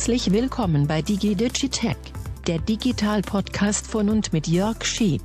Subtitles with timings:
[0.00, 1.96] Herzlich willkommen bei DigiDigitech,
[2.46, 5.20] der Digital-Podcast von und mit Jörg Schieb.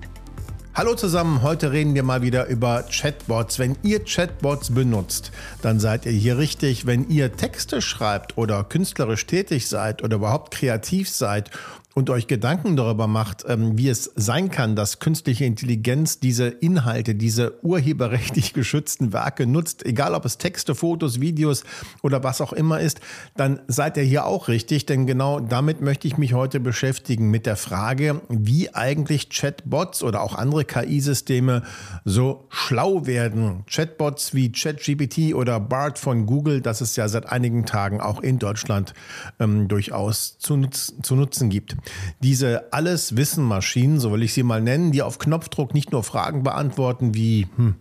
[0.74, 3.60] Hallo zusammen, heute reden wir mal wieder über Chatbots.
[3.60, 5.32] Wenn ihr Chatbots benutzt,
[5.62, 6.86] dann seid ihr hier richtig.
[6.86, 11.52] Wenn ihr Texte schreibt oder künstlerisch tätig seid oder überhaupt kreativ seid
[11.98, 17.16] und euch Gedanken darüber macht, ähm, wie es sein kann, dass künstliche Intelligenz diese Inhalte,
[17.16, 21.64] diese urheberrechtlich geschützten Werke nutzt, egal ob es Texte, Fotos, Videos
[22.04, 23.00] oder was auch immer ist,
[23.38, 27.46] dann seid ihr hier auch richtig, denn genau damit möchte ich mich heute beschäftigen mit
[27.46, 31.64] der Frage, wie eigentlich Chatbots oder auch andere KI-Systeme
[32.04, 33.64] so schlau werden.
[33.68, 38.38] Chatbots wie ChatGPT oder BART von Google, das es ja seit einigen Tagen auch in
[38.38, 38.94] Deutschland
[39.40, 41.78] ähm, durchaus zu, nutz zu nutzen gibt.
[42.22, 47.14] Diese Alles-Wissen-Maschinen, so will ich sie mal nennen, die auf Knopfdruck nicht nur Fragen beantworten
[47.14, 47.76] wie, hm,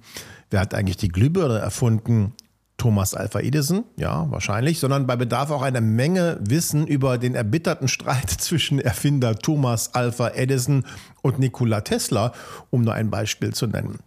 [0.51, 2.33] wer hat eigentlich die Glühbirne erfunden?
[2.77, 7.89] Thomas Alpha Edison, ja, wahrscheinlich, sondern bei Bedarf auch eine Menge Wissen über den erbitterten
[7.89, 10.85] Streit zwischen Erfinder Thomas Alpha Edison
[11.23, 12.33] und Nikola Tesla,
[12.71, 14.01] um nur ein Beispiel zu nennen.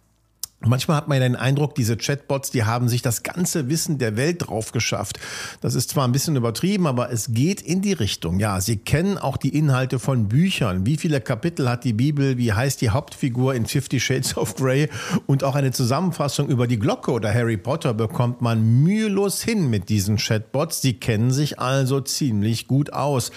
[0.66, 4.16] Manchmal hat man ja den Eindruck, diese Chatbots, die haben sich das ganze Wissen der
[4.16, 5.20] Welt drauf geschafft.
[5.60, 8.40] Das ist zwar ein bisschen übertrieben, aber es geht in die Richtung.
[8.40, 10.84] Ja, sie kennen auch die Inhalte von Büchern.
[10.84, 12.38] Wie viele Kapitel hat die Bibel?
[12.38, 14.88] Wie heißt die Hauptfigur in Fifty Shades of Grey?
[15.26, 19.88] Und auch eine Zusammenfassung über die Glocke oder Harry Potter bekommt man mühelos hin mit
[19.88, 20.82] diesen Chatbots.
[20.82, 23.30] Sie kennen sich also ziemlich gut aus.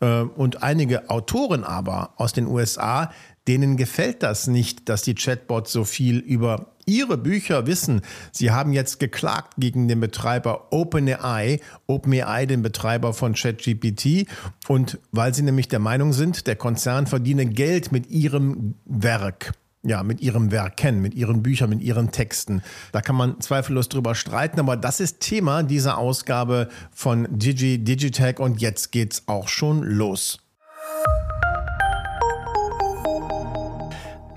[0.00, 3.10] Äh, und einige Autoren aber aus den USA,
[3.48, 8.00] Denen gefällt das nicht, dass die Chatbots so viel über ihre Bücher wissen.
[8.32, 14.26] Sie haben jetzt geklagt gegen den Betreiber OpenAI, OpenAI, den Betreiber von ChatGPT.
[14.68, 19.52] Und weil sie nämlich der Meinung sind, der Konzern verdiene Geld mit ihrem Werk.
[19.82, 22.62] Ja, mit ihrem Werken, mit ihren Büchern, mit ihren Texten.
[22.90, 28.40] Da kann man zweifellos drüber streiten, aber das ist Thema dieser Ausgabe von Digi Digitech
[28.40, 30.40] und jetzt geht's auch schon los.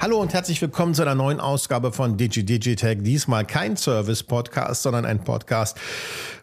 [0.02, 3.00] Hallo und herzlich willkommen zu einer neuen Ausgabe von Digi Digitech.
[3.02, 5.78] Diesmal kein Service-Podcast, sondern ein Podcast,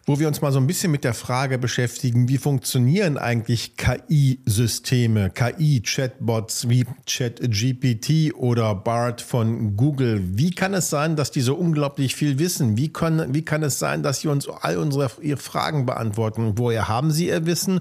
[0.05, 5.31] wo wir uns mal so ein bisschen mit der Frage beschäftigen, wie funktionieren eigentlich KI-Systeme,
[5.31, 10.21] KI-Chatbots wie ChatGPT oder BART von Google.
[10.37, 12.77] Wie kann es sein, dass die so unglaublich viel wissen?
[12.77, 16.59] Wie, können, wie kann es sein, dass sie uns all unsere Fragen beantworten?
[16.59, 17.79] Woher haben sie ihr Wissen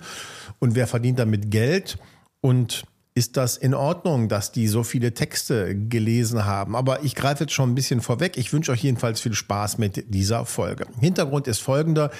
[0.58, 1.98] und wer verdient damit Geld?
[2.40, 2.86] Und
[3.16, 6.76] ist das in Ordnung, dass die so viele Texte gelesen haben.
[6.76, 8.36] Aber ich greife jetzt schon ein bisschen vorweg.
[8.36, 10.86] Ich wünsche euch jedenfalls viel Spaß mit dieser Folge.
[11.00, 12.10] Hintergrund ist folgender.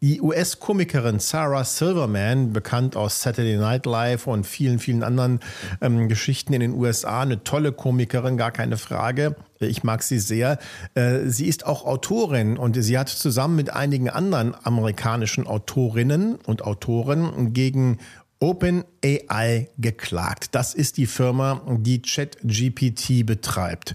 [0.00, 5.38] Die US-Komikerin Sarah Silverman, bekannt aus Saturday Night Live und vielen, vielen anderen
[5.80, 9.36] ähm, Geschichten in den USA, eine tolle Komikerin, gar keine Frage.
[9.60, 10.58] Ich mag sie sehr.
[10.94, 16.62] Äh, sie ist auch Autorin und sie hat zusammen mit einigen anderen amerikanischen Autorinnen und
[16.62, 17.98] Autoren gegen
[18.42, 20.48] OpenAI geklagt.
[20.50, 23.94] Das ist die Firma, die ChatGPT betreibt.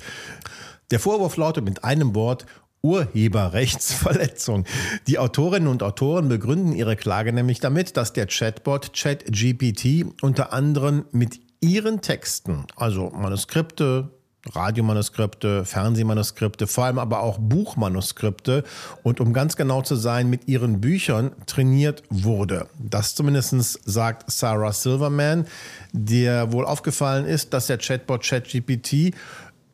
[0.90, 2.46] Der Vorwurf lautet mit einem Wort
[2.82, 4.64] Urheberrechtsverletzung.
[5.08, 11.06] Die Autorinnen und Autoren begründen ihre Klage nämlich damit, dass der Chatbot ChatGPT unter anderem
[11.12, 14.17] mit ihren Texten, also Manuskripte,
[14.48, 18.64] Radiomanuskripte, Fernsehmanuskripte, vor allem aber auch Buchmanuskripte
[19.04, 22.68] und um ganz genau zu sein, mit ihren Büchern trainiert wurde.
[22.80, 25.46] Das zumindest sagt Sarah Silverman,
[25.92, 29.14] der wohl aufgefallen ist, dass der Chatbot ChatGPT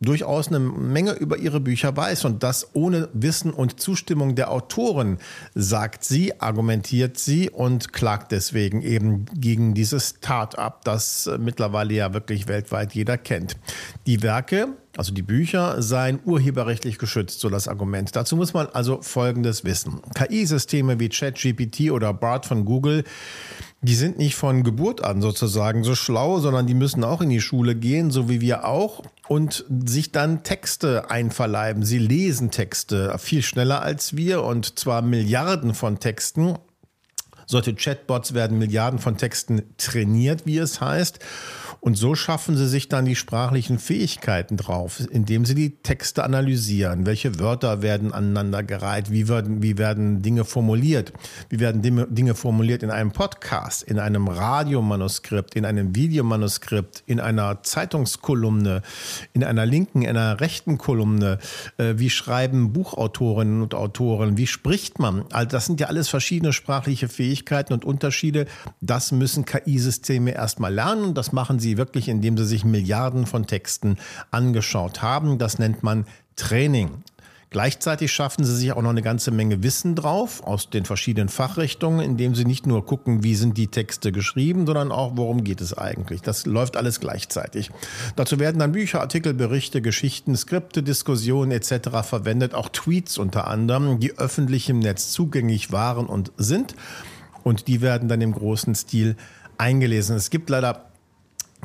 [0.04, 5.18] durchaus eine Menge über ihre Bücher weiß und das ohne Wissen und Zustimmung der Autoren,
[5.56, 12.48] sagt sie, argumentiert sie und klagt deswegen eben gegen dieses Start-up, das mittlerweile ja wirklich
[12.48, 13.58] weltweit jeder kennt.
[14.06, 18.16] Die Werke, also die Bücher, seien urheberrechtlich geschützt, so das Argument.
[18.16, 20.02] Dazu muss man also Folgendes wissen.
[20.16, 23.04] KI-Systeme wie ChatGPT oder BART von Google
[23.84, 27.42] die sind nicht von Geburt an sozusagen so schlau, sondern die müssen auch in die
[27.42, 31.84] Schule gehen, so wie wir auch, und sich dann Texte einverleiben.
[31.84, 36.58] Sie lesen Texte viel schneller als wir und zwar Milliarden von Texten.
[37.46, 41.20] Solche Chatbots werden Milliarden von Texten trainiert, wie es heißt.
[41.84, 47.06] Und so schaffen sie sich dann die sprachlichen Fähigkeiten drauf, indem sie die Texte analysieren.
[47.06, 49.12] Welche Wörter werden aneinandergereiht?
[49.12, 51.12] Wie werden, wie werden Dinge formuliert?
[51.50, 51.82] Wie werden
[52.16, 58.82] Dinge formuliert in einem Podcast, in einem Radiomanuskript, in einem Videomanuskript, in einer Zeitungskolumne,
[59.34, 61.38] in einer linken, in einer rechten Kolumne?
[61.76, 64.38] Äh, wie schreiben Buchautorinnen und Autoren?
[64.38, 65.26] Wie spricht man?
[65.34, 68.46] Also das sind ja alles verschiedene sprachliche Fähigkeiten und Unterschiede.
[68.80, 71.14] Das müssen KI-Systeme erstmal lernen.
[71.14, 73.98] Das machen sie sie wirklich, indem sie sich Milliarden von Texten
[74.32, 75.38] angeschaut haben.
[75.38, 76.06] Das nennt man
[76.36, 77.04] Training.
[77.50, 82.00] Gleichzeitig schaffen sie sich auch noch eine ganze Menge Wissen drauf aus den verschiedenen Fachrichtungen,
[82.00, 85.78] indem sie nicht nur gucken, wie sind die Texte geschrieben, sondern auch, worum geht es
[85.78, 86.22] eigentlich.
[86.24, 87.70] Das läuft alles gleichzeitig.
[88.16, 91.90] Dazu werden dann Bücher, Artikel, Berichte, Geschichten, Skripte, Diskussionen etc.
[92.02, 96.74] verwendet, auch Tweets unter anderem, die öffentlich im Netz zugänglich waren und sind.
[97.44, 99.16] Und die werden dann im großen Stil
[99.60, 100.16] eingelesen.
[100.16, 100.93] Es gibt leider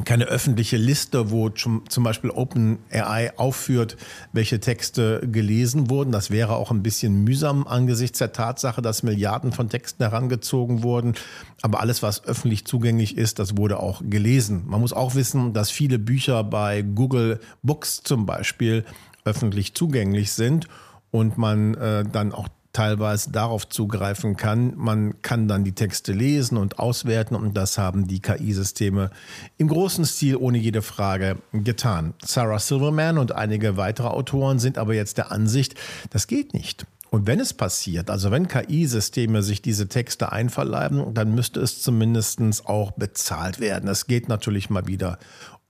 [0.05, 3.97] keine öffentliche Liste, wo zum, Beispiel OpenAI aufführt,
[4.33, 6.13] welche Texte gelesen wurden.
[6.13, 11.15] Das wäre auch ein bisschen mühsam angesichts der Tatsache, dass Milliarden von Texten herangezogen wurden.
[11.63, 14.65] Aber alles, was öffentlich zugänglich ist, das wurde auch gelesen.
[14.67, 18.85] Man muss auch wissen, dass viele Bücher bei Google Books zum Beispiel
[19.25, 20.69] öffentlich zugänglich sind
[21.11, 24.75] und man äh, dann auch teilweise darauf zugreifen kann.
[24.77, 29.11] Man kann dann die Texte lesen und auswerten und das haben die KI-Systeme
[29.57, 32.15] im großen Stil ohne jede Frage getan.
[32.25, 35.75] Sarah Silverman und einige weitere Autoren sind aber jetzt der Ansicht,
[36.11, 36.87] das geht nicht.
[37.11, 42.39] Und wenn es passiert, also wenn KI-Systeme sich diese Texte einverleiben, dann müsste es zumindest
[42.67, 43.89] auch bezahlt werden.
[43.89, 45.19] Es geht natürlich mal wieder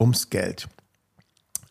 [0.00, 0.68] ums Geld.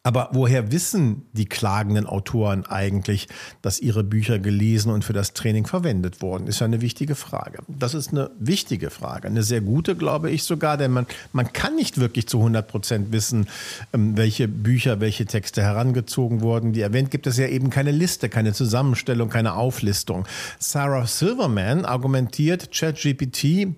[0.03, 3.27] Aber woher wissen die klagenden Autoren eigentlich,
[3.61, 6.47] dass ihre Bücher gelesen und für das Training verwendet wurden?
[6.47, 7.59] Ist ja eine wichtige Frage.
[7.67, 11.75] Das ist eine wichtige Frage, eine sehr gute, glaube ich sogar, denn man, man kann
[11.75, 13.47] nicht wirklich zu 100 Prozent wissen,
[13.93, 16.73] ähm, welche Bücher, welche Texte herangezogen wurden.
[16.73, 20.27] Wie erwähnt, gibt es ja eben keine Liste, keine Zusammenstellung, keine Auflistung.
[20.59, 23.75] Sarah Silverman argumentiert, ChatGPT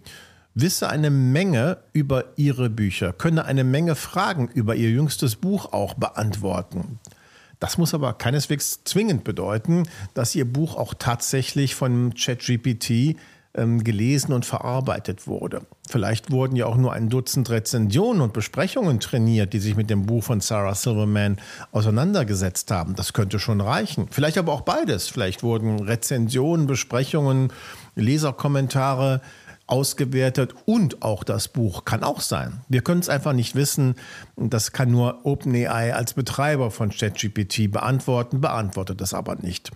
[0.55, 5.93] wisse eine Menge über ihre Bücher, könne eine Menge Fragen über ihr jüngstes Buch auch
[5.93, 6.99] beantworten.
[7.59, 13.17] Das muss aber keineswegs zwingend bedeuten, dass ihr Buch auch tatsächlich von ChatGPT
[13.55, 15.63] ähm, gelesen und verarbeitet wurde.
[15.87, 20.05] Vielleicht wurden ja auch nur ein Dutzend Rezensionen und Besprechungen trainiert, die sich mit dem
[20.05, 21.37] Buch von Sarah Silverman
[21.71, 22.95] auseinandergesetzt haben.
[22.95, 24.07] Das könnte schon reichen.
[24.11, 25.09] Vielleicht aber auch beides.
[25.09, 27.51] Vielleicht wurden Rezensionen, Besprechungen,
[27.95, 29.21] Leserkommentare
[29.69, 32.62] ausgewertet und auch das Buch kann auch sein.
[32.69, 33.95] Wir können es einfach nicht wissen.
[34.36, 39.71] Das kann nur OpenAI als Betreiber von ChatGPT beantworten, beantwortet das aber nicht.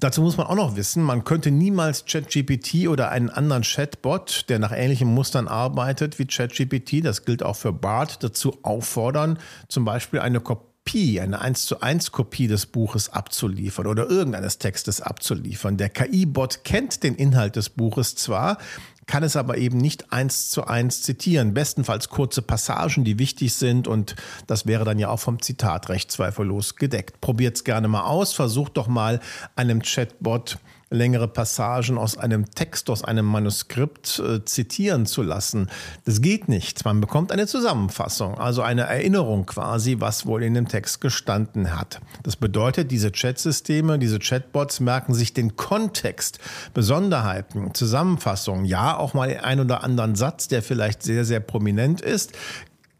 [0.00, 4.58] Dazu muss man auch noch wissen, man könnte niemals ChatGPT oder einen anderen Chatbot, der
[4.58, 9.38] nach ähnlichen Mustern arbeitet wie ChatGPT, das gilt auch für BART, dazu auffordern,
[9.68, 14.58] zum Beispiel eine Kopie Kopie, eine 1 zu 1 Kopie des Buches abzuliefern oder irgendeines
[14.58, 15.76] Textes abzuliefern.
[15.76, 18.58] Der KI-Bot kennt den Inhalt des Buches zwar,
[19.06, 21.54] kann es aber eben nicht eins zu eins zitieren.
[21.54, 24.16] Bestenfalls kurze Passagen, die wichtig sind und
[24.46, 27.20] das wäre dann ja auch vom Zitatrecht zweifellos gedeckt.
[27.20, 29.20] Probiert es gerne mal aus, versucht doch mal
[29.54, 30.58] einem Chatbot
[30.90, 35.70] längere Passagen aus einem Text, aus einem Manuskript äh, zitieren zu lassen.
[36.04, 36.84] Das geht nicht.
[36.84, 42.00] Man bekommt eine Zusammenfassung, also eine Erinnerung quasi, was wohl in dem Text gestanden hat.
[42.24, 46.40] Das bedeutet, diese Chatsysteme, diese Chatbots merken sich den Kontext,
[46.74, 52.32] Besonderheiten, Zusammenfassungen, ja, auch mal einen oder anderen Satz, der vielleicht sehr, sehr prominent ist,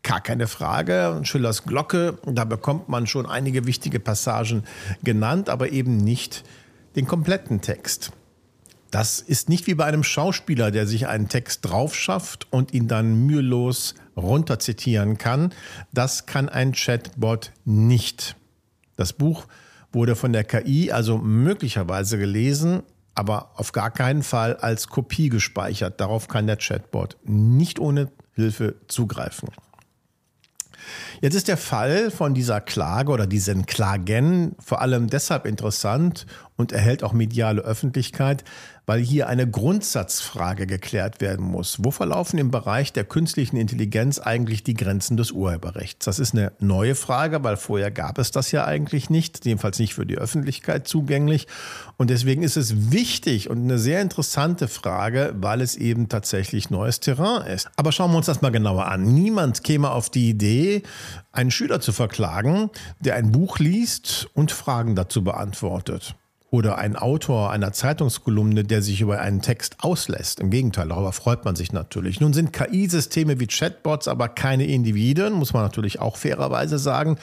[0.02, 1.20] Gar keine Frage.
[1.24, 4.64] Schillers Glocke, da bekommt man schon einige wichtige Passagen
[5.02, 6.42] genannt, aber eben nicht
[6.96, 8.12] den kompletten Text.
[8.90, 12.88] Das ist nicht wie bei einem Schauspieler, der sich einen Text drauf schafft und ihn
[12.88, 15.54] dann mühelos runterzitieren kann.
[15.92, 18.36] Das kann ein Chatbot nicht.
[18.96, 19.46] Das Buch
[19.92, 22.82] wurde von der KI also möglicherweise gelesen,
[23.14, 26.00] aber auf gar keinen Fall als Kopie gespeichert.
[26.00, 29.48] Darauf kann der Chatbot nicht ohne Hilfe zugreifen.
[31.20, 36.72] Jetzt ist der Fall von dieser Klage oder diesen Klagen vor allem deshalb interessant und
[36.72, 38.44] erhält auch mediale Öffentlichkeit,
[38.90, 41.76] weil hier eine Grundsatzfrage geklärt werden muss.
[41.78, 46.06] Wo verlaufen im Bereich der künstlichen Intelligenz eigentlich die Grenzen des Urheberrechts?
[46.06, 49.94] Das ist eine neue Frage, weil vorher gab es das ja eigentlich nicht, jedenfalls nicht
[49.94, 51.46] für die Öffentlichkeit zugänglich.
[51.98, 56.98] Und deswegen ist es wichtig und eine sehr interessante Frage, weil es eben tatsächlich neues
[56.98, 57.70] Terrain ist.
[57.76, 59.04] Aber schauen wir uns das mal genauer an.
[59.04, 60.82] Niemand käme auf die Idee,
[61.30, 66.16] einen Schüler zu verklagen, der ein Buch liest und Fragen dazu beantwortet
[66.50, 70.40] oder ein Autor einer Zeitungskolumne, der sich über einen Text auslässt.
[70.40, 72.20] Im Gegenteil, darüber freut man sich natürlich.
[72.20, 77.18] Nun sind KI-Systeme wie Chatbots aber keine Individuen, muss man natürlich auch fairerweise sagen,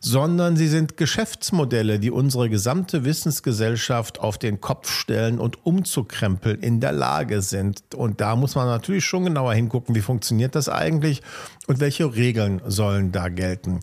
[0.00, 6.80] sondern sie sind Geschäftsmodelle, die unsere gesamte Wissensgesellschaft auf den Kopf stellen und umzukrempeln in
[6.80, 7.82] der Lage sind.
[7.96, 11.22] Und da muss man natürlich schon genauer hingucken, wie funktioniert das eigentlich
[11.68, 13.80] und welche Regeln sollen da gelten?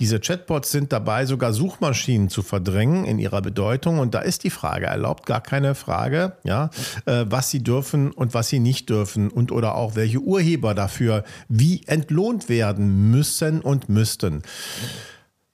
[0.00, 3.98] Diese Chatbots sind dabei, sogar Suchmaschinen zu verdrängen in ihrer Bedeutung.
[3.98, 6.70] Und da ist die Frage, erlaubt gar keine Frage, ja,
[7.06, 11.24] äh, was sie dürfen und was sie nicht dürfen und oder auch welche Urheber dafür
[11.48, 14.42] wie entlohnt werden müssen und müssten.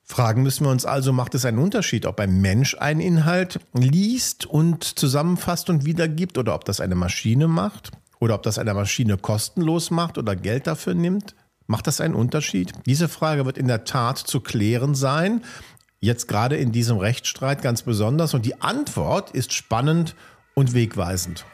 [0.03, 4.45] Fragen müssen wir uns also, macht es einen Unterschied, ob ein Mensch einen Inhalt liest
[4.45, 9.17] und zusammenfasst und wiedergibt oder ob das eine Maschine macht oder ob das eine Maschine
[9.17, 11.33] kostenlos macht oder Geld dafür nimmt?
[11.71, 12.73] Macht das einen Unterschied?
[12.85, 15.41] Diese Frage wird in der Tat zu klären sein.
[16.01, 18.33] Jetzt gerade in diesem Rechtsstreit ganz besonders.
[18.33, 20.13] Und die Antwort ist spannend
[20.53, 21.45] und wegweisend.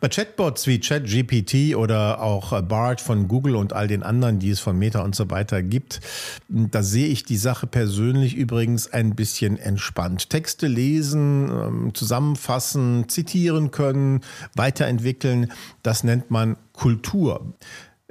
[0.00, 4.60] Bei Chatbots wie ChatGPT oder auch BART von Google und all den anderen, die es
[4.60, 6.00] von Meta und so weiter gibt,
[6.48, 10.30] da sehe ich die Sache persönlich übrigens ein bisschen entspannt.
[10.30, 14.20] Texte lesen, ähm, zusammenfassen, zitieren können,
[14.54, 15.52] weiterentwickeln,
[15.82, 17.52] das nennt man Kultur.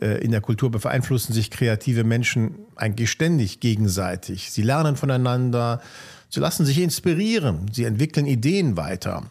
[0.01, 4.51] Äh, in der Kultur beeinflussen sich kreative Menschen eigentlich ständig gegenseitig.
[4.51, 5.81] Sie lernen voneinander,
[6.29, 9.23] sie lassen sich inspirieren, sie entwickeln Ideen weiter.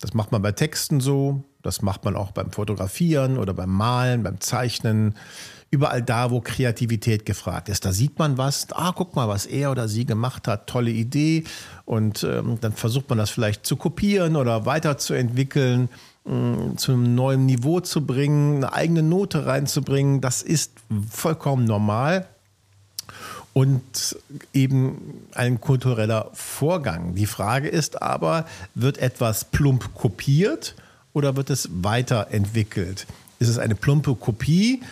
[0.00, 4.22] Das macht man bei Texten so, das macht man auch beim Fotografieren oder beim Malen,
[4.22, 5.14] beim Zeichnen.
[5.70, 7.86] Überall da, wo Kreativität gefragt ist.
[7.86, 11.44] Da sieht man was, ah, guck mal, was er oder sie gemacht hat, tolle Idee.
[11.86, 15.88] Und ähm, dann versucht man das vielleicht zu kopieren oder weiterzuentwickeln.
[16.24, 20.72] Zu einem neuen Niveau zu bringen, eine eigene Note reinzubringen, das ist
[21.10, 22.26] vollkommen normal
[23.52, 24.16] und
[24.54, 27.14] eben ein kultureller Vorgang.
[27.14, 30.74] Die Frage ist aber, wird etwas plump kopiert
[31.12, 33.06] oder wird es weiterentwickelt?
[33.38, 34.82] Ist es eine plumpe Kopie?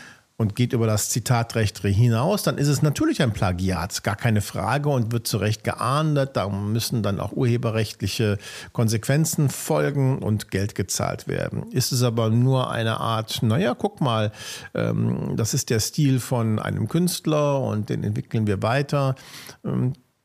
[0.40, 4.88] Und geht über das Zitatrecht hinaus, dann ist es natürlich ein Plagiat, gar keine Frage
[4.88, 6.30] und wird zu Recht geahndet.
[6.34, 8.38] Da müssen dann auch urheberrechtliche
[8.72, 11.70] Konsequenzen folgen und Geld gezahlt werden.
[11.72, 14.32] Ist es aber nur eine Art, naja, guck mal,
[14.72, 19.16] ähm, das ist der Stil von einem Künstler und den entwickeln wir weiter.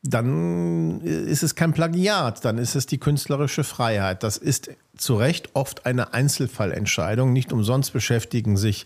[0.08, 4.22] Dann ist es kein Plagiat, dann ist es die künstlerische Freiheit.
[4.22, 7.32] Das ist zu Recht oft eine Einzelfallentscheidung.
[7.32, 8.84] Nicht umsonst beschäftigen sich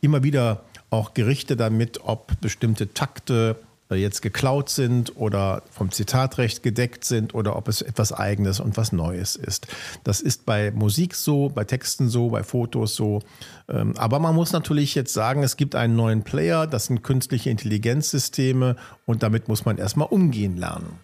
[0.00, 3.56] immer wieder auch Gerichte damit, ob bestimmte Takte
[3.96, 8.92] jetzt geklaut sind oder vom Zitatrecht gedeckt sind oder ob es etwas Eigenes und was
[8.92, 9.66] Neues ist.
[10.04, 13.20] Das ist bei Musik so, bei Texten so, bei Fotos so.
[13.68, 17.50] Ähm, aber man muss natürlich jetzt sagen, es gibt einen neuen Player, das sind künstliche
[17.50, 20.98] Intelligenzsysteme und damit muss man erstmal umgehen lernen.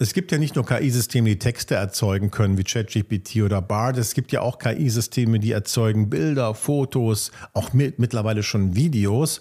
[0.00, 3.98] Es gibt ja nicht nur KI-Systeme, die Texte erzeugen können, wie ChatGPT oder BART.
[3.98, 9.40] Es gibt ja auch KI-Systeme, die erzeugen Bilder, Fotos, auch mit, mittlerweile schon Videos.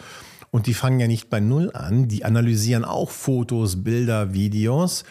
[0.52, 5.04] Und die fangen ja nicht bei Null an, die analysieren auch Fotos, Bilder, Videos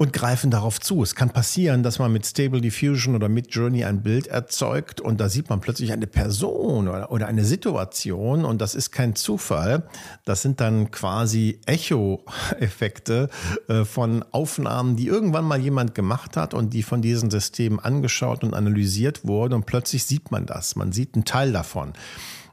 [0.00, 1.02] und greifen darauf zu.
[1.02, 5.20] Es kann passieren, dass man mit Stable Diffusion oder mit Journey ein Bild erzeugt und
[5.20, 9.86] da sieht man plötzlich eine Person oder, oder eine Situation und das ist kein Zufall.
[10.24, 13.28] Das sind dann quasi Echo-Effekte
[13.68, 18.42] äh, von Aufnahmen, die irgendwann mal jemand gemacht hat und die von diesen Systemen angeschaut
[18.42, 20.76] und analysiert wurden und plötzlich sieht man das.
[20.76, 21.92] Man sieht einen Teil davon.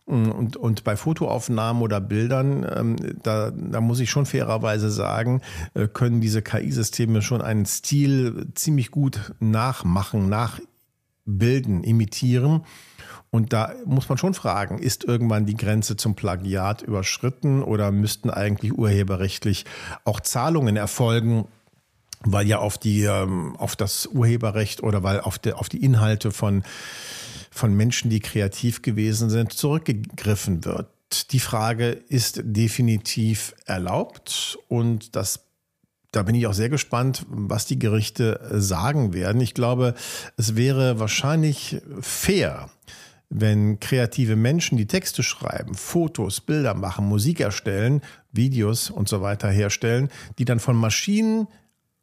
[0.08, 5.42] Und, und bei Fotoaufnahmen oder Bildern, ähm, da, da muss ich schon fairerweise sagen,
[5.74, 12.64] äh, können diese KI-Systeme schon einen Stil ziemlich gut nachmachen, nachbilden, imitieren.
[13.32, 18.30] Und da muss man schon fragen, ist irgendwann die Grenze zum Plagiat überschritten oder müssten
[18.30, 19.66] eigentlich urheberrechtlich
[20.06, 21.50] auch Zahlungen erfolgen,
[22.22, 26.32] weil ja auf die ähm, auf das Urheberrecht oder weil auf, die, auf die Inhalte
[26.32, 26.64] von
[27.58, 30.88] von Menschen, die kreativ gewesen sind, zurückgegriffen wird.
[31.32, 35.44] Die Frage ist definitiv erlaubt und das
[36.12, 39.42] da bin ich auch sehr gespannt, was die Gerichte sagen werden.
[39.42, 39.94] Ich glaube,
[40.38, 42.70] es wäre wahrscheinlich fair,
[43.30, 49.50] wenn kreative Menschen, die Texte schreiben, Fotos, Bilder machen, Musik erstellen, Videos und so weiter
[49.50, 51.48] herstellen, die dann von Maschinen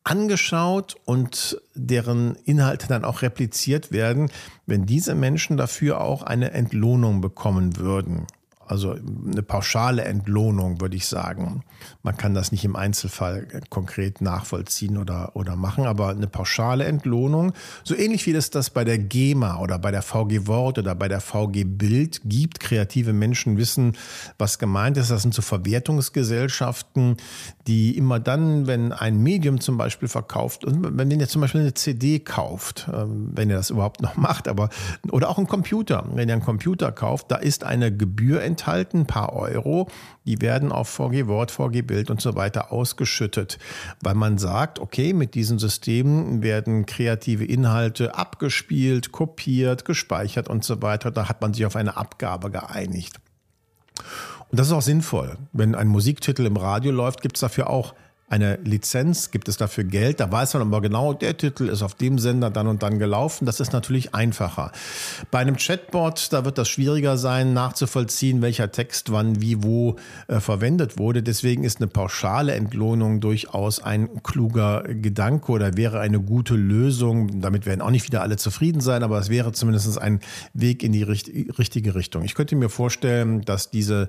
[0.05, 4.31] angeschaut und deren Inhalte dann auch repliziert werden,
[4.67, 8.27] wenn diese Menschen dafür auch eine Entlohnung bekommen würden.
[8.67, 11.63] Also eine pauschale Entlohnung, würde ich sagen.
[12.03, 17.53] Man kann das nicht im Einzelfall konkret nachvollziehen oder, oder machen, aber eine pauschale Entlohnung,
[17.83, 21.09] so ähnlich wie das das bei der GEMA oder bei der VG Wort oder bei
[21.09, 22.61] der VG Bild gibt.
[22.61, 23.97] Kreative Menschen wissen,
[24.39, 25.11] was gemeint ist.
[25.11, 27.17] Das sind so Verwertungsgesellschaften,
[27.67, 32.19] die immer dann, wenn ein Medium zum Beispiel verkauft, wenn ihr zum Beispiel eine CD
[32.19, 34.71] kauft, ähm, wenn ihr das überhaupt noch macht, aber
[35.11, 39.07] oder auch ein Computer, wenn ihr einen Computer kauft, da ist eine Gebühr enthalten, ein
[39.07, 39.89] paar Euro,
[40.25, 43.59] die werden auf VG Wort, VG Bild und so weiter ausgeschüttet,
[44.01, 50.83] weil man sagt, okay, mit diesen Systemen werden kreative Inhalte abgespielt, kopiert, gespeichert und so
[50.83, 51.11] weiter.
[51.11, 53.21] Da hat man sich auf eine Abgabe geeinigt.
[54.51, 55.37] Und das ist auch sinnvoll.
[55.53, 57.95] Wenn ein Musiktitel im Radio läuft, gibt es dafür auch
[58.35, 61.95] eine Lizenz, gibt es dafür Geld, da weiß man aber genau, der Titel ist auf
[61.95, 63.47] dem Sender dann und dann gelaufen.
[63.47, 64.73] Das ist natürlich einfacher.
[65.31, 70.41] Bei einem Chatbot, da wird das schwieriger sein, nachzuvollziehen, welcher Text wann, wie, wo äh,
[70.41, 71.23] verwendet wurde.
[71.23, 77.41] Deswegen ist eine pauschale Entlohnung durchaus ein kluger Gedanke oder wäre eine gute Lösung.
[77.41, 80.19] Damit werden auch nicht wieder alle zufrieden sein, aber es wäre zumindest ein
[80.55, 82.25] Weg in die richt richtige Richtung.
[82.25, 84.09] Ich könnte mir vorstellen, dass diese,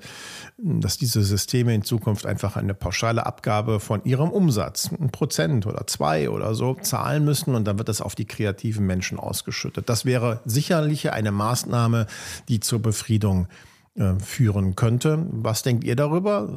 [0.57, 5.87] dass diese Systeme in Zukunft einfach eine pauschale Abgabe von ihrem Umsatz, ein Prozent oder
[5.87, 9.89] zwei oder so, zahlen müssen und dann wird das auf die kreativen Menschen ausgeschüttet.
[9.89, 12.07] Das wäre sicherlich eine Maßnahme,
[12.47, 13.47] die zur Befriedung
[13.95, 15.25] äh, führen könnte.
[15.31, 16.49] Was denkt ihr darüber?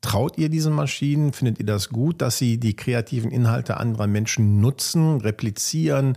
[0.00, 1.32] Traut ihr diesen Maschinen?
[1.32, 6.16] Findet ihr das gut, dass sie die kreativen Inhalte anderer Menschen nutzen, replizieren?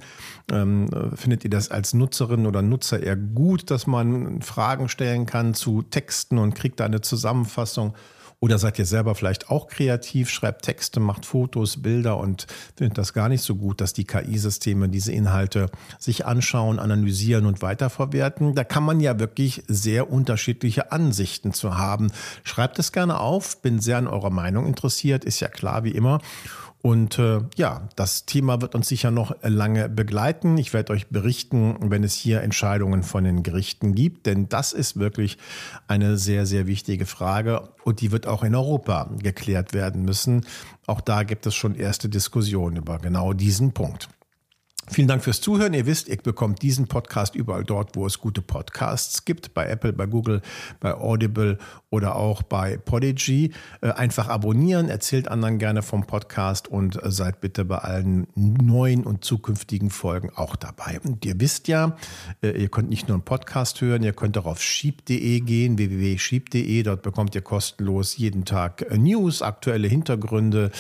[0.52, 5.54] Ähm, findet ihr das als Nutzerin oder Nutzer eher gut, dass man Fragen stellen kann
[5.54, 7.94] zu Texten und kriegt da eine Zusammenfassung?
[8.42, 13.12] Oder seid ihr selber vielleicht auch kreativ, schreibt Texte, macht Fotos, Bilder und findet das
[13.12, 18.56] gar nicht so gut, dass die KI-Systeme diese Inhalte sich anschauen, analysieren und weiterverwerten?
[18.56, 22.12] Da kann man ja wirklich sehr unterschiedliche Ansichten zu haben.
[22.44, 26.22] Schreibt es gerne auf, bin sehr an eurer Meinung interessiert, ist ja klar wie immer.
[26.82, 30.58] Und äh, ja, das Thema wird uns sicher noch lange begleiten.
[30.58, 34.98] Ich werde euch berichten, wenn es hier Entscheidungen von den Gerichten gibt, denn das ist
[34.98, 35.38] wirklich
[35.88, 40.46] eine sehr, sehr wichtige Frage und die wird auch in Europa geklärt werden müssen.
[40.88, 44.08] Auch da gibt es schon erste Diskussionen über genau diesen Punkt.
[44.92, 45.76] Vielen Dank fürs Zuhören.
[45.76, 49.94] Ihr wisst, ihr bekommt diesen Podcast überall dort, wo es gute Podcasts gibt, bei Apple,
[49.94, 50.42] bei Google,
[50.80, 51.60] bei Audible
[51.92, 53.54] oder auch bei Podigy.
[53.82, 59.24] Äh, einfach abonnieren, erzählt anderen gerne vom Podcast und seid bitte bei allen neuen und
[59.24, 61.00] zukünftigen Folgen auch dabei.
[61.04, 61.96] Und ihr wisst ja,
[62.42, 66.82] äh, ihr könnt nicht nur einen Podcast hören, ihr könnt auch auf sheep.de gehen, www.sheep.de.
[66.82, 70.72] Dort bekommt ihr kostenlos jeden Tag äh, News, aktuelle Hintergründe,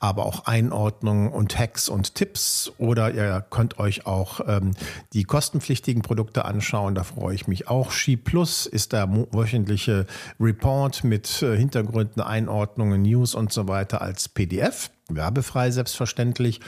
[0.00, 4.70] aber auch Einordnungen und Hacks und Tipps oder ihr könnt könnt euch auch ähm,
[5.14, 6.94] die kostenpflichtigen Produkte anschauen.
[6.94, 7.90] Da freue ich mich auch.
[7.90, 10.06] Ski Plus ist der wöchentliche
[10.38, 16.60] Report mit äh, Hintergründen, Einordnungen, News und so weiter als PDF werbefrei selbstverständlich.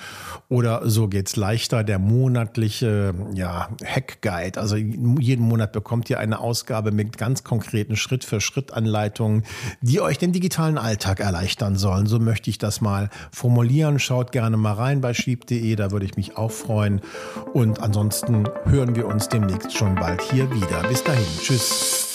[0.49, 4.61] Oder so geht's leichter, der monatliche ja, Hack-Guide.
[4.61, 9.45] Also jeden Monat bekommt ihr eine Ausgabe mit ganz konkreten Schritt-für-Schritt-Anleitungen,
[9.81, 12.07] die euch den digitalen Alltag erleichtern sollen.
[12.07, 13.99] So möchte ich das mal formulieren.
[13.99, 17.00] Schaut gerne mal rein bei schieb.de, da würde ich mich auch freuen.
[17.53, 20.89] Und ansonsten hören wir uns demnächst schon bald hier wieder.
[20.89, 21.26] Bis dahin.
[21.41, 22.11] Tschüss.